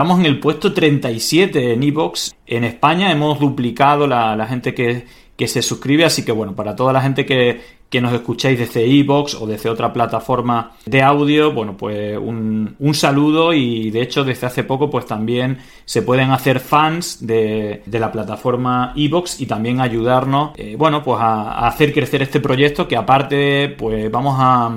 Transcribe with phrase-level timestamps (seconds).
[0.00, 2.34] Estamos en el puesto 37 en Evox.
[2.46, 5.04] En España hemos duplicado la, gente que,
[5.46, 7.60] se suscribe, así que bueno, para toda la gente que,
[8.00, 13.90] nos escucháis desde Evox o desde otra plataforma de audio, bueno, pues un, saludo y
[13.90, 19.38] de hecho desde hace poco pues también se pueden hacer fans de, la plataforma Evox
[19.38, 24.10] y también ayudarnos, eh, bueno, pues a, a hacer crecer este proyecto que aparte pues
[24.10, 24.74] vamos a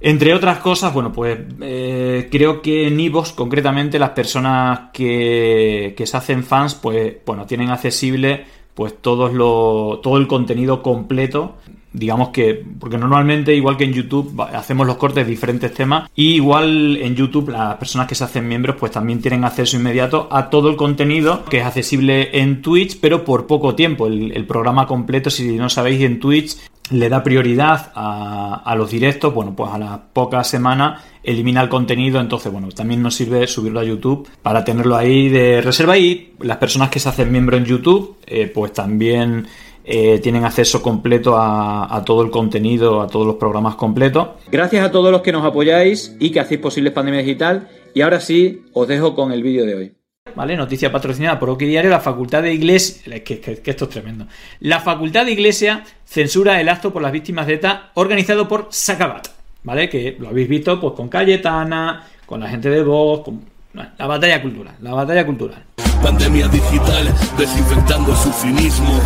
[0.00, 6.06] entre otras cosas, bueno, pues eh, creo que en Evox, concretamente, las personas que, que,
[6.06, 8.44] se hacen fans, pues bueno, tienen accesible
[8.76, 11.56] pues todos lo, todo el contenido completo.
[11.94, 16.10] Digamos que, porque normalmente, igual que en YouTube, hacemos los cortes de diferentes temas.
[16.14, 20.28] Y igual en YouTube, las personas que se hacen miembros, pues también tienen acceso inmediato
[20.30, 24.08] a todo el contenido que es accesible en Twitch, pero por poco tiempo.
[24.08, 26.58] El, el programa completo, si no sabéis, en Twitch
[26.90, 32.20] le da prioridad a, los directos, bueno, pues a las pocas semanas elimina el contenido,
[32.20, 36.58] entonces, bueno, también nos sirve subirlo a YouTube para tenerlo ahí de reserva y las
[36.58, 39.46] personas que se hacen miembro en YouTube, eh, pues también
[39.84, 44.28] eh, tienen acceso completo a, a, todo el contenido, a todos los programas completos.
[44.50, 47.68] Gracias a todos los que nos apoyáis y que hacéis posible Pandemia Digital.
[47.94, 50.05] Y ahora sí, os dejo con el vídeo de hoy.
[50.36, 50.54] ¿Vale?
[50.54, 54.26] Noticia patrocinada por Oki Diario, la Facultad de Iglesia, que, esto es tremendo.
[54.60, 59.28] La Facultad de Iglesia censura el acto por las víctimas de ETA organizado por Sacabat,
[59.64, 59.88] ¿vale?
[59.88, 63.40] Que lo habéis visto pues con Cayetana, con la gente de Vox, con
[63.72, 65.64] la batalla cultural, la batalla cultural.
[66.02, 69.00] Pandemia digital, desinfectando su cinismo.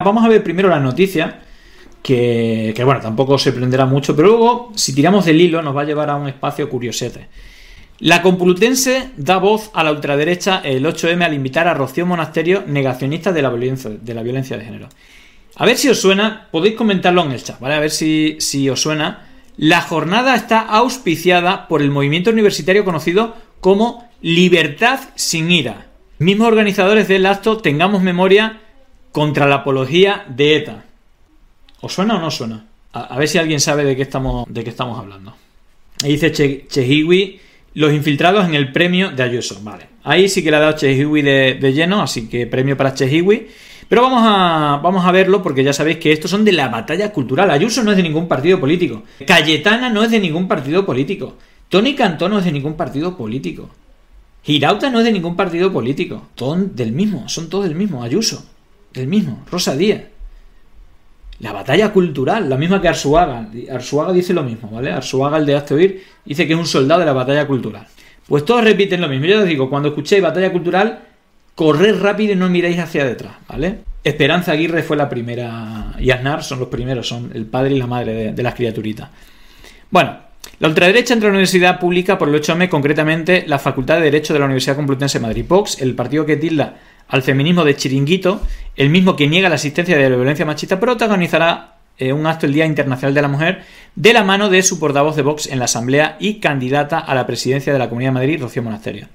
[0.00, 1.45] Vamos a ver primero la noticia
[2.06, 5.84] que, bueno, tampoco se prenderá mucho, pero luego, si tiramos del hilo, nos va a
[5.84, 7.26] llevar a un espacio curiosete.
[7.98, 13.32] La Complutense da voz a la ultraderecha el 8M al invitar a Rocío Monasterio, negacionista
[13.32, 14.88] de la violencia de, la violencia de género.
[15.56, 17.74] A ver si os suena, podéis comentarlo en el chat, ¿vale?
[17.74, 19.26] A ver si, si os suena.
[19.56, 25.88] La jornada está auspiciada por el movimiento universitario conocido como Libertad sin ira.
[26.18, 28.60] Mismos organizadores del acto Tengamos Memoria
[29.10, 30.85] contra la apología de ETA.
[31.80, 32.64] ¿Os suena o no suena?
[32.92, 35.34] A, ver si alguien sabe de qué estamos, de qué estamos hablando.
[36.02, 37.40] Ahí dice che,
[37.74, 39.60] los infiltrados en el premio de Ayuso.
[39.62, 43.48] Vale, ahí sí que le ha dado Chehiwi de, lleno, así que premio para Chehiwi.
[43.88, 47.12] Pero vamos a, vamos a verlo porque ya sabéis que estos son de la batalla
[47.12, 47.50] cultural.
[47.50, 49.02] Ayuso no es de ningún partido político.
[49.26, 51.36] Cayetana no es de ningún partido político.
[51.68, 53.68] Tony Cantón no es de ningún partido político.
[54.42, 56.28] Girauta no es de ningún partido político.
[56.34, 58.02] Son del mismo, son todos del mismo.
[58.02, 58.44] Ayuso,
[58.92, 59.44] del mismo.
[59.50, 60.02] Rosa Díaz.
[61.40, 63.48] La batalla cultural, la misma que Arsuaga.
[63.70, 64.90] Arsuaga dice lo mismo, ¿vale?
[64.90, 67.86] Arsuaga, el de Oír, dice que es un soldado de la batalla cultural.
[68.26, 69.26] Pues todos repiten lo mismo.
[69.26, 71.00] Yo os digo, cuando escuchéis batalla cultural,
[71.54, 73.78] corred rápido y no miréis hacia detrás, ¿vale?
[74.02, 77.88] Esperanza Aguirre fue la primera, y Aznar son los primeros, son el padre y la
[77.88, 79.08] madre de, las criaturitas.
[79.90, 80.16] Bueno,
[80.60, 84.32] la ultraderecha entra a la universidad pública por el 8M, concretamente la Facultad de Derecho
[84.32, 85.44] de la Universidad Complutense de Madrid.
[85.48, 86.76] Vox, el partido que tilda
[87.08, 88.40] al feminismo de chiringuito,
[88.76, 92.52] el mismo que niega la existencia de la violencia machista, protagonizará eh, un acto el
[92.52, 93.62] Día Internacional de la Mujer
[93.94, 97.26] de la mano de su portavoz de Vox en la Asamblea y candidata a la
[97.26, 99.08] presidencia de la Comunidad de Madrid, Rocío Monasterio.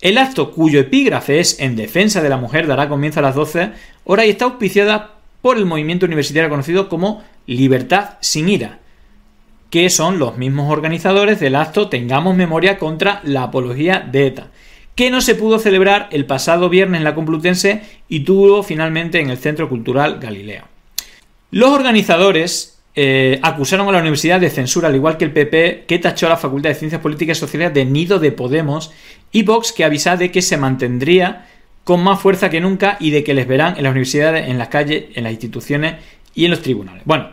[0.00, 3.72] El acto, cuyo epígrafe es en defensa de la mujer, dará comienzo a las 12
[4.04, 8.78] horas y está auspiciada por el movimiento universitario conocido como Libertad sin ira,
[9.70, 14.46] que son los mismos organizadores del acto Tengamos Memoria contra la Apología de ETA
[14.98, 19.30] que no se pudo celebrar el pasado viernes en la Complutense y tuvo finalmente en
[19.30, 20.64] el Centro Cultural Galileo.
[21.52, 26.00] Los organizadores eh, acusaron a la universidad de censura, al igual que el PP, que
[26.00, 28.90] tachó a la Facultad de Ciencias Políticas y Sociales de nido de Podemos,
[29.30, 31.46] y Vox, que avisa de que se mantendría
[31.84, 34.66] con más fuerza que nunca y de que les verán en las universidades, en las
[34.66, 35.94] calles, en las instituciones
[36.34, 37.04] y en los tribunales.
[37.04, 37.28] Bueno,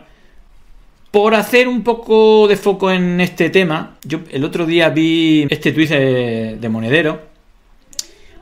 [1.10, 5.72] por hacer un poco de foco en este tema, yo el otro día vi este
[5.72, 7.25] tuit de Monedero,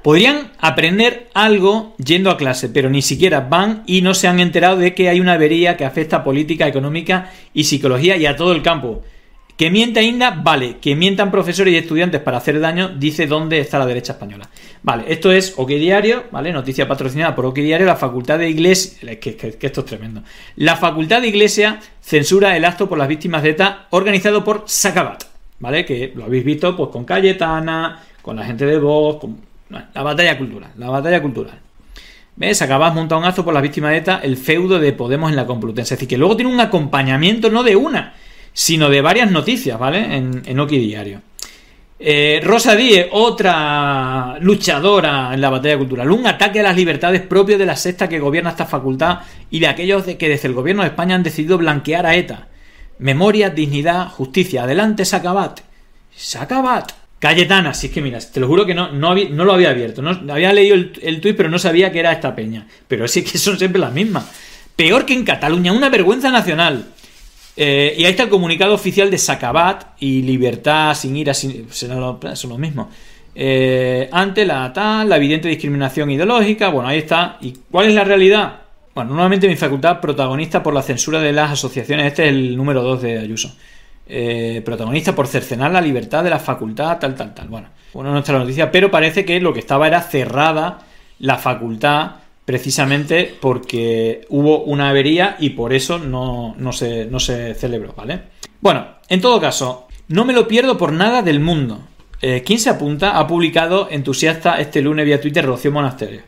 [0.04, 4.76] Podrían aprender algo yendo a clase, pero ni siquiera van y no se han enterado
[4.76, 8.52] de que hay una avería que afecta a política, económica y psicología y a todo
[8.52, 9.02] el campo.
[9.56, 10.76] Que mienta Inda, vale.
[10.76, 14.50] Que mientan profesores y estudiantes para hacer daño, dice dónde está la derecha española.
[14.82, 16.52] Vale, esto es OK Diario, ¿vale?
[16.52, 19.18] Noticia patrocinada por OK Diario, la Facultad de Iglesia.
[19.18, 20.22] Que, que, esto es tremendo.
[20.56, 25.24] La Facultad de Iglesia censura el acto por las víctimas de ETA organizado por Sacabat,
[25.60, 25.86] ¿vale?
[25.86, 30.36] Que lo habéis visto pues con Cayetana, con la gente de Vox, con la batalla
[30.38, 31.58] cultural, la batalla cultural.
[32.36, 32.62] ¿Ves?
[32.62, 35.46] Acabas montado un acto por las víctimas de ETA, el feudo de Podemos en la
[35.46, 35.94] Complutense.
[35.94, 38.14] Es decir, que luego tiene un acompañamiento no de una,
[38.52, 40.16] sino de varias noticias, ¿vale?
[40.16, 41.20] En, en Oki Diario.
[41.98, 46.10] Eh, Rosa Díez, otra luchadora en la batalla cultural.
[46.10, 49.68] Un ataque a las libertades propio de la sexta que gobierna esta facultad y de
[49.68, 52.48] aquellos que desde el gobierno de España han decidido blanquear a ETA.
[52.98, 54.64] Memoria, dignidad, justicia.
[54.64, 55.60] Adelante, Sacabat.
[56.14, 57.03] Sacabat.
[57.24, 60.02] Cayetana, si es que mira, te lo juro que no, no, no lo había abierto.
[60.02, 62.66] No, había leído el, el tuit, pero no sabía que era esta peña.
[62.86, 64.26] Pero sí que son siempre las mismas.
[64.76, 66.84] Peor que en Cataluña, una vergüenza nacional.
[67.56, 72.18] Eh, y ahí está el comunicado oficial de Sacabat y Libertad sin ira, sin, son
[72.50, 72.90] lo mismo.
[73.34, 76.68] Eh, ante la tal, la evidente discriminación ideológica.
[76.68, 77.38] Bueno, ahí está.
[77.40, 78.60] ¿Y cuál es la realidad?
[78.94, 82.08] Bueno, nuevamente mi facultad protagonista por la censura de las asociaciones.
[82.08, 83.56] Este es el número 2 de Ayuso.
[84.06, 87.48] Eh, protagonista por cercenar la libertad de la facultad, tal, tal, tal.
[87.48, 90.80] Bueno, bueno, no está la noticia, pero parece que lo que estaba era cerrada
[91.20, 97.54] la facultad precisamente porque hubo una avería y por eso no, no, se, no se
[97.54, 98.22] celebró, ¿vale?
[98.60, 101.80] Bueno, en todo caso, no me lo pierdo por nada del mundo.
[102.20, 103.18] Eh, ¿Quién se apunta?
[103.18, 106.22] Ha publicado entusiasta este lunes vía Twitter Rocío Monasterio.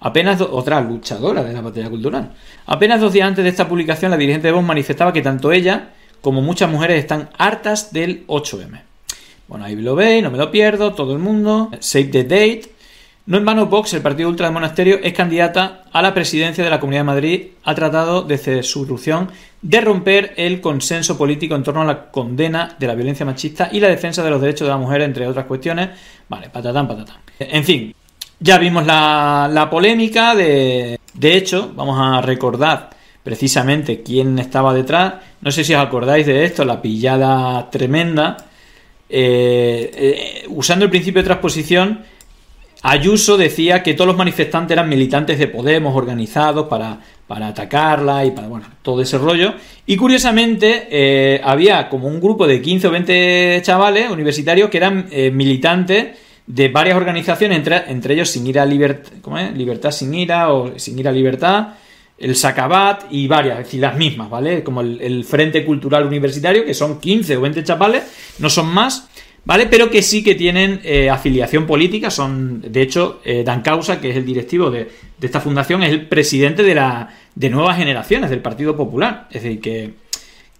[0.00, 2.32] Apenas otra luchadora de la batalla cultural.
[2.66, 5.90] Apenas dos días antes de esta publicación, la dirigente de Vox manifestaba que tanto ella
[6.22, 8.80] como muchas mujeres están hartas del 8M.
[9.48, 11.70] Bueno, ahí lo veis, no me lo pierdo, todo el mundo.
[11.80, 12.62] Save the date.
[13.26, 16.70] No en vano, Vox, el partido ultra de Monasterio, es candidata a la presidencia de
[16.70, 17.46] la Comunidad de Madrid.
[17.64, 19.30] Ha tratado desde su irrupción
[19.60, 23.78] de romper el consenso político en torno a la condena de la violencia machista y
[23.78, 25.90] la defensa de los derechos de la mujer, entre otras cuestiones.
[26.28, 27.16] Vale, patatán, patatán.
[27.38, 27.94] En fin,
[28.40, 30.34] ya vimos la, polémica.
[30.34, 32.90] De, de hecho, vamos a recordar
[33.22, 35.14] precisamente quién estaba detrás.
[35.40, 38.36] No sé si os acordáis de esto, la pillada tremenda.
[39.08, 42.00] Eh, eh, usando el principio de transposición,
[42.84, 46.98] Ayuso decía que todos los manifestantes eran militantes de Podemos organizados para,
[47.28, 49.54] para atacarla y para, bueno, todo ese rollo.
[49.86, 55.08] Y curiosamente, eh, había como un grupo de 15 o 20 chavales universitarios que eran
[55.32, 59.12] militantes de varias organizaciones, entre, entre ellos Sin Ira Libertad.
[59.54, 61.74] Libertad Sin Ira o Sin Ira Libertad,
[62.22, 64.62] el Sacabat y varias, es decir, las mismas, ¿vale?
[64.62, 68.04] Como el, Frente Cultural Universitario, que son 15 o 20 chavales,
[68.38, 69.08] no son más
[69.44, 69.66] ¿vale?
[69.66, 74.10] Pero que sí que tienen eh, afiliación política, son, de hecho, eh, Dan Causa, que
[74.10, 74.88] es el directivo de,
[75.20, 79.26] esta fundación, es el presidente de, la, de nuevas generaciones del Partido Popular.
[79.32, 79.94] Es decir, que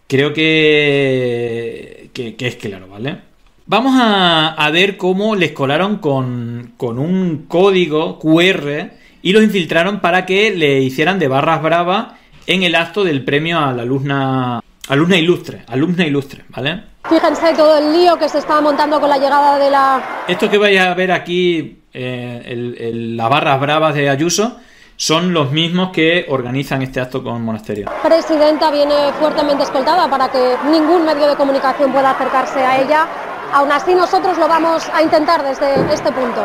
[0.08, 3.18] creo que, que, es claro, ¿vale?
[3.66, 10.26] Vamos a, ver cómo les colaron con, con un código QR y los infiltraron para
[10.26, 12.08] que le hicieran de barras bravas
[12.46, 16.82] en el acto del premio a la alumna, alumna ilustre, alumna ilustre, ¿vale?
[17.08, 20.02] Fíjense todo el lío que se estaba montando con la llegada de la...
[20.28, 24.58] Esto que vais a ver aquí, eh, las barras bravas de Ayuso,
[24.96, 27.90] son los mismos que organizan este acto con Monasterio.
[28.02, 33.06] Presidenta viene fuertemente escoltada para que ningún medio de comunicación pueda acercarse a ella.
[33.52, 36.42] Aún así nosotros lo vamos a intentar desde este punto.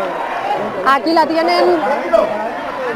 [0.87, 1.65] Aquí la tienen.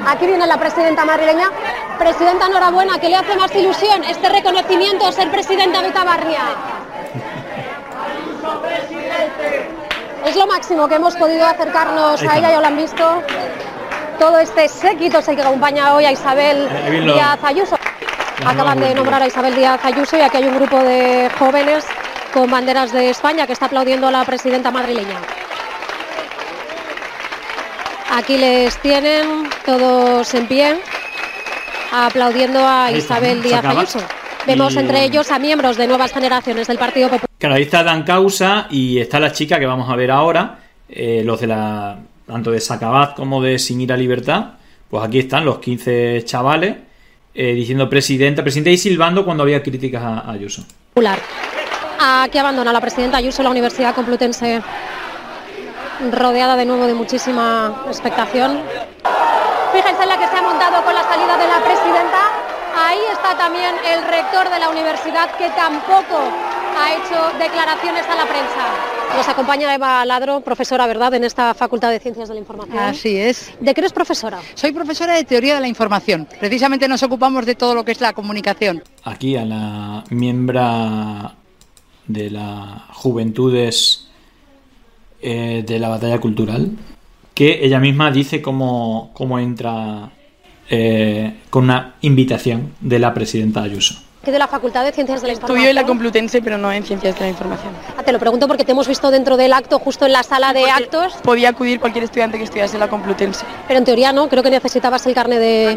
[0.07, 1.51] Aquí viene la presidenta madrileña.
[1.97, 6.41] Presidenta, enhorabuena, ¿qué le hace más ilusión este reconocimiento, ser presidenta de Tabarnia?
[10.25, 13.23] Es lo máximo que hemos podido acercarnos a ella, ya lo han visto.
[14.19, 17.75] Todo este séquito es el que acompaña hoy a Isabel eh, Díaz Ayuso.
[18.45, 21.85] Acaban de nombrar a Isabel Díaz Ayuso y aquí hay un grupo de jóvenes
[22.33, 25.17] con banderas de España que está aplaudiendo a la presidenta madrileña.
[28.13, 30.75] Aquí les tienen todos en pie
[31.93, 33.99] aplaudiendo a Isabel Díaz Ayuso.
[34.45, 37.29] Vemos entre ellos a miembros de nuevas generaciones del Partido Popular.
[37.37, 40.59] Claro, ahí está Dan Causa y está la chica que vamos a ver ahora,
[40.89, 44.55] eh, los de la tanto de Sacabat como de Sin Ir a Libertad.
[44.89, 46.75] Pues aquí están los 15 chavales
[47.33, 50.65] eh, diciendo presidenta, presidenta y silbando cuando había críticas a, Ayuso.
[51.97, 54.61] Aquí abandona la presidenta Ayuso la Universidad Complutense
[56.11, 58.61] rodeada de nuevo de muchísima expectación.
[59.73, 62.19] Fíjense en la que se ha montado con la salida de la presidenta.
[62.75, 66.17] Ahí está también el rector de la universidad que tampoco
[66.79, 68.91] ha hecho declaraciones a la prensa.
[69.15, 72.79] Nos acompaña Eva Ladro, profesora, ¿verdad?, en esta Facultad de Ciencias de la Información.
[72.79, 73.53] Así es.
[73.59, 74.39] ¿De qué eres profesora?
[74.55, 76.27] Soy profesora de Teoría de la Información.
[76.39, 78.81] Precisamente nos ocupamos de todo lo que es la comunicación.
[79.03, 81.33] Aquí a la miembro
[82.07, 84.10] de las Juventudes
[85.21, 86.71] eh, de la Batalla Cultural,
[87.33, 90.11] que ella misma dice cómo, cómo entra
[90.69, 95.27] eh, con una invitación de la presidenta Ayuso que de la Facultad de Ciencias de
[95.27, 95.57] la Información.
[95.57, 97.73] Estudio en la Complutense, pero no en Ciencias de la Información.
[97.97, 100.53] Ah, te lo pregunto porque te hemos visto dentro del acto, justo en la sala
[100.53, 101.13] de actos.
[101.23, 103.45] Podía acudir cualquier estudiante que estudiase en la Complutense.
[103.67, 105.71] Pero en teoría no, creo que necesitabas el carnet de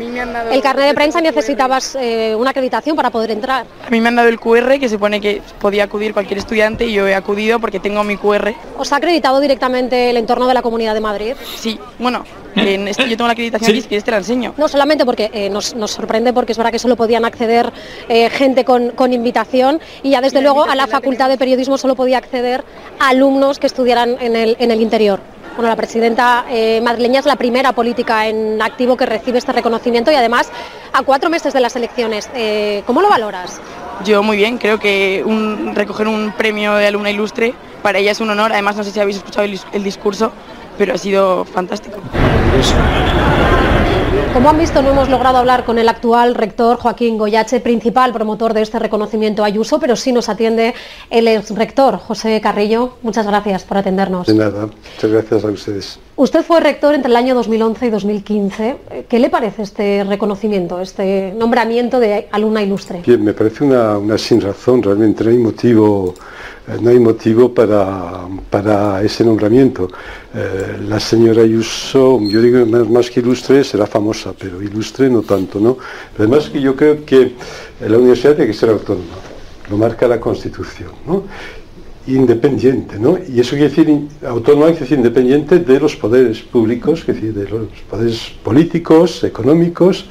[0.52, 3.66] el carnet de prensa, necesitabas eh, una acreditación para poder entrar.
[3.86, 6.86] A mí me han dado el QR, que se pone que podía acudir cualquier estudiante
[6.86, 8.54] y yo he acudido porque tengo mi QR.
[8.76, 11.34] ¿Os ha acreditado directamente el entorno de la Comunidad de Madrid?
[11.56, 12.24] Sí, bueno,
[12.74, 13.72] En este- yo tengo la acreditación Sí.
[13.72, 14.54] aquí, si quieres te la enseño.
[14.56, 17.72] No solamente porque eh, nos, nos sorprende porque es verdad que solo podían acceder
[18.08, 21.94] eh, gente con, con invitación y ya desde luego a la Facultad de Periodismo solo
[21.94, 22.64] podía acceder
[23.00, 25.20] alumnos que estudiaran en el, en el interior.
[25.56, 30.10] Bueno, la presidenta eh, madrileña es la primera política en activo que recibe este reconocimiento
[30.10, 30.50] y además
[30.92, 32.28] a cuatro meses de las elecciones.
[32.34, 33.60] Eh, ¿Cómo lo valoras?
[34.04, 38.20] Yo muy bien, creo que un- recoger un premio de alumna ilustre para ella es
[38.20, 38.52] un honor.
[38.52, 40.32] Además, no sé si habéis escuchado el discurso,
[40.78, 41.98] pero ha sido fantástico.
[44.34, 48.52] Como han visto, no hemos logrado hablar con el actual rector Joaquín Goyache, principal promotor
[48.52, 50.74] de este reconocimiento a Ayuso, pero sí nos atiende
[51.08, 52.96] el ex rector José Carrillo.
[53.02, 54.26] Muchas gracias por atendernos.
[54.26, 56.00] De nada, muchas gracias a ustedes.
[56.16, 58.76] Usted fue rector entre el año 2011 y 2015.
[58.90, 63.02] Eh, ¿Qué le parece este reconocimiento, este nombramiento de alumna ilustre?
[63.04, 66.14] Bien, me parece una, una sin razón, realmente no hay motivo,
[66.68, 69.88] eh, no hay motivo para, para ese nombramiento.
[70.32, 75.22] Eh, la señora Ayuso, yo digo más, más que ilustre, será famosa, pero ilustre no
[75.22, 75.78] tanto, ¿no?
[76.16, 77.34] Además que yo creo que
[77.80, 79.16] la universidad tiene que ser autónoma,
[79.68, 81.24] lo marca la Constitución, ¿no?
[82.06, 83.18] Independiente, ¿no?
[83.28, 87.48] Y eso quiere decir autónoma, quiere decir independiente de los poderes públicos, quiere decir de
[87.48, 90.06] los poderes políticos, económicos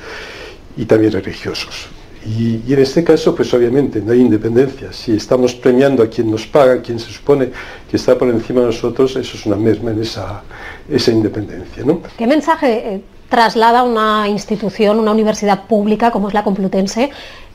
[0.75, 1.87] y también religiosos.
[2.25, 4.93] Y, en este caso, pues obviamente no hay independencia.
[4.93, 7.49] Si estamos premiando a quien nos paga, quien se supone
[7.89, 10.41] que está por encima de nosotros, eso es una merma en esa,
[10.89, 12.01] esa independencia, ¿no?
[12.17, 17.09] ¿Qué mensaje eh, traslada una institución, una universidad pública como es la Complutense,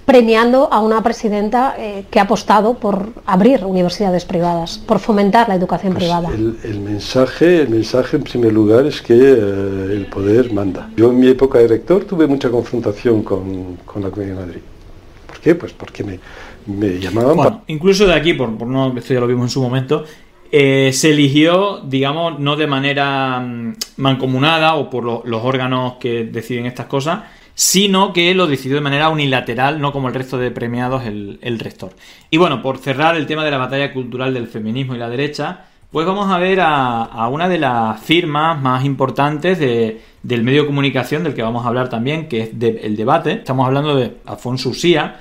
[0.09, 5.55] premiando a una presidenta eh, que ha apostado por abrir universidades privadas, por fomentar la
[5.55, 6.31] educación Pues privada?
[6.33, 10.89] el, el mensaje, el mensaje en primer lugar es que eh, el poder manda.
[10.97, 14.61] Yo en mi época de rector tuve mucha confrontación con, con la Comunidad de Madrid.
[15.27, 15.55] ¿Por qué?
[15.55, 16.19] Pues porque me,
[16.65, 19.61] me llamaban Bueno, incluso de aquí, por, por no, esto ya lo vimos en su
[19.61, 20.05] momento,
[20.51, 26.25] eh, se eligió, digamos, no de manera mm, mancomunada o por lo- los órganos que
[26.25, 27.25] deciden estas cosas,
[27.61, 31.59] sino que lo decidió de manera unilateral, no como el resto de premiados el, el
[31.59, 31.91] rector.
[32.31, 35.65] Y bueno, por cerrar el tema de la batalla cultural del feminismo y la derecha,
[35.91, 40.67] pues vamos a ver a, una de las firmas más importantes de- del medio de
[40.69, 43.33] comunicación del que vamos a hablar también, que es el debate.
[43.33, 45.17] Estamos hablando de Alfonso Usía,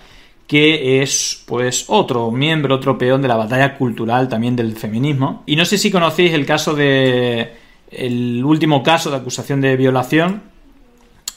[0.46, 5.42] que es pues otro miembro, otro peón de la batalla cultural también del feminismo.
[5.48, 7.52] Y no sé si conocéis el caso de
[7.90, 10.56] el último caso de acusación de violación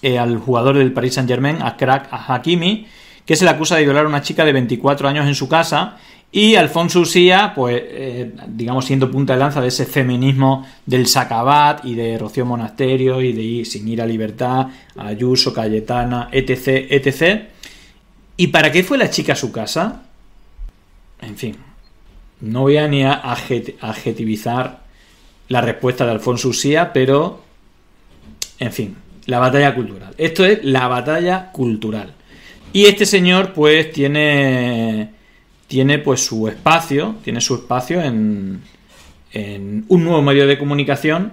[0.03, 2.87] eh, al jugador del Paris Saint Germain, a Crack a Hakimi,
[3.25, 5.97] que se le acusa de violar a una chica de 24 años en su casa.
[6.33, 11.85] Y Alfonso Usía, pues, eh, digamos, siendo punta de lanza de ese feminismo del Sacabat
[11.85, 17.47] y de Rocío Monasterio y de ir sin ir a libertad, Ayuso, Cayetana, etc., etc.
[18.37, 20.03] ¿Y para qué fue la chica a su casa?
[21.21, 21.57] En fin,
[22.43, 24.81] no voy a ni a adjet- adjetivizar
[25.49, 27.43] la respuesta de Alfonso Usía, pero,
[28.61, 28.97] en fin,
[29.31, 30.15] la batalla cultural.
[30.19, 32.13] Esto es la batalla cultural.
[32.73, 35.11] Y este señor, pues, tiene,
[35.67, 38.63] tiene pues su espacio, tiene su espacio en,
[39.89, 41.33] un nuevo medio de comunicación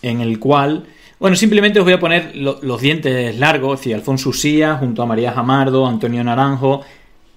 [0.00, 0.84] en el cual,
[1.20, 5.06] bueno, simplemente os voy a poner lo- los dientes largos, decir, Alfonso Usía, junto a
[5.06, 6.82] María Jamardo, Antonio Naranjo,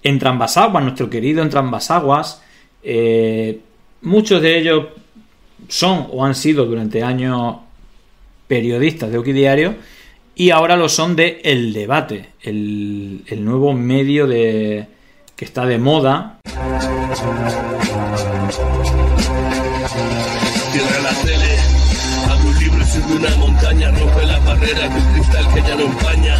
[0.02, 2.42] en Trambasaguas, nuestro querido en Trambasaguas,
[2.82, 3.60] eh,
[4.02, 4.86] muchos de ellos
[5.68, 7.56] son o han sido durante años
[8.52, 9.76] periodistas de Oki Diario
[10.34, 14.88] y ahora lo son de El Debate, el, el nuevo medio de
[15.34, 16.38] que está de moda
[20.70, 21.56] Cierra la tele,
[22.28, 25.84] abre un libro sube una montaña, rompe la barrera de un cristal que ya no
[25.84, 26.31] empaña.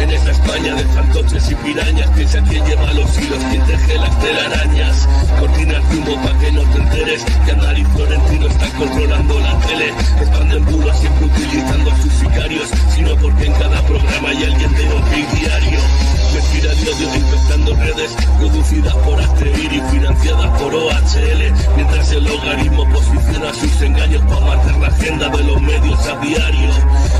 [0.00, 4.18] En esta España de fantoches y pirañas, piensa quién lleva los hilos, quién teje las
[4.18, 5.08] telarañas.
[5.38, 9.58] Cortina el rumbo pa' que no te enteres que Aznar y Florentino están controlando la
[9.60, 9.92] tele.
[10.20, 15.34] Expanden bulos siempre utilizando sus sicarios, sino porque en cada programa hay alguien de OK
[15.34, 16.09] Diario.
[16.32, 23.52] El odio infectando redes producidas por Asteir y financiadas por OHL, mientras el logaritmo posiciona
[23.52, 26.70] sus engaños para marcar la agenda de los medios a diario.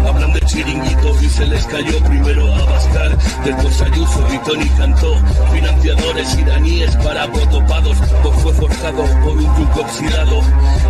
[0.07, 5.17] Hablan de chiringuitos y se les cayó primero a Bascar, después Ayuso y Tony Cantó,
[5.53, 10.41] financiadores iraníes para votopados, pues fue forzado por un truco oxidado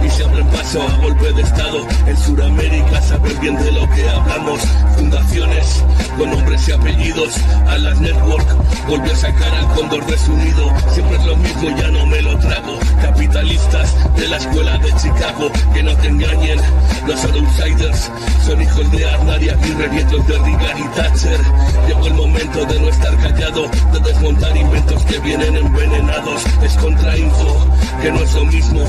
[0.05, 1.87] y se abren paso a golpe de estado.
[2.07, 4.61] En Sudamérica saben bien de lo que hablamos,
[4.97, 5.83] fundaciones
[6.21, 7.35] con nombres y apellidos,
[7.67, 8.47] a las network,
[8.87, 12.79] volvió a sacar al cóndor desunido, siempre es lo mismo, ya no me lo trago,
[13.01, 16.59] capitalistas de la escuela de Chicago, que no te engañen,
[17.07, 18.11] no son outsiders,
[18.45, 21.41] son hijos de Aznar y Aguirre, nietos de Reagan y Thatcher,
[21.87, 27.67] llegó el momento de no estar callado, de desmontar inventos que vienen envenenados, es contrainfo,
[28.03, 28.85] que no es lo mismo,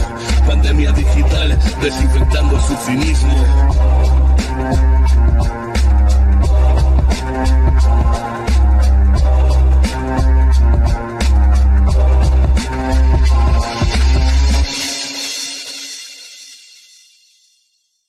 [0.46, 3.46] pandemia digital, desinfectando su cinismo.